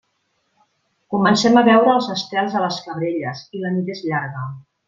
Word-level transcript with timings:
Comencem 1.15 1.59
a 1.61 1.63
veure 1.69 1.93
els 1.97 2.09
estels 2.15 2.57
de 2.57 2.65
les 2.67 2.83
Cabrelles 2.89 3.47
i 3.59 3.65
la 3.67 3.75
nit 3.77 3.97
és 3.99 4.05
llarga. 4.09 4.49